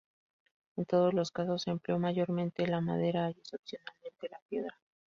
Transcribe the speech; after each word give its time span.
En 0.77 0.85
todos 0.85 1.13
los 1.13 1.29
casos 1.31 1.61
se 1.61 1.69
empleó 1.69 1.99
mayormente, 1.99 2.65
la 2.65 2.81
madera 2.81 3.29
y 3.29 3.33
excepcionalmente 3.37 4.29
la 4.31 4.39
piedra. 4.49 4.79